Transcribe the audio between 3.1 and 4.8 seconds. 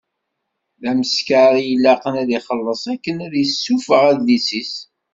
ad d-yessufeɣ adlis-is.